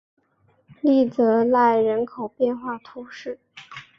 [0.81, 3.39] 利泽赖人口变化图示